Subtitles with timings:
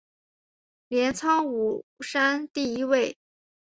[0.87, 3.19] 镰仓五山第一位。